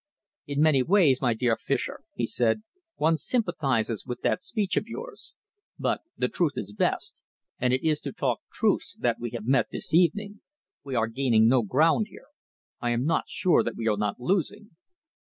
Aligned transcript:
"In 0.47 0.61
many 0.63 0.81
ways, 0.81 1.21
my 1.21 1.35
dear 1.35 1.55
Fischer," 1.55 1.99
he 2.15 2.25
said, 2.25 2.63
"one 2.95 3.17
sympathises 3.17 4.03
with 4.03 4.21
that 4.23 4.41
speech 4.41 4.75
of 4.75 4.87
yours; 4.87 5.35
but 5.77 6.01
the 6.17 6.27
truth 6.27 6.53
is 6.55 6.73
best, 6.73 7.21
and 7.59 7.71
it 7.71 7.83
is 7.87 7.99
to 8.01 8.11
talk 8.11 8.39
truths 8.51 8.95
that 8.99 9.19
we 9.19 9.29
have 9.29 9.45
met 9.45 9.67
this 9.71 9.93
evening. 9.93 10.41
We 10.83 10.95
are 10.95 11.05
gaining 11.05 11.47
no 11.47 11.61
ground 11.61 12.07
here. 12.09 12.29
I 12.79 12.89
am 12.89 13.05
not 13.05 13.25
sure 13.29 13.61
that 13.61 13.75
we 13.75 13.87
are 13.87 13.95
not 13.95 14.19
losing." 14.19 14.71